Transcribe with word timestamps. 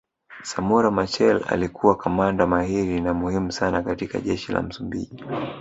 Samora 0.43 0.91
Machel 0.91 1.43
alikuwa 1.47 1.97
kamanda 1.97 2.47
mahiri 2.47 3.01
na 3.01 3.13
muhimu 3.13 3.51
sana 3.51 3.83
katika 3.83 4.19
jeshi 4.19 4.51
la 4.51 4.61
Msumbiji 4.61 5.23